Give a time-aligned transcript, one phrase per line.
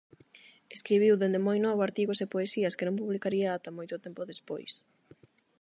[0.77, 4.71] Escribiu dende moi novo artigos e poesías que non publicaría ata moito tempo despois.